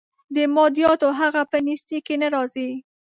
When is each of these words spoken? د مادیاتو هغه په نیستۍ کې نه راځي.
د 0.35 0.37
مادیاتو 0.55 1.09
هغه 1.19 1.41
په 1.51 1.57
نیستۍ 1.65 1.99
کې 2.05 2.15
نه 2.21 2.27
راځي. 2.33 2.69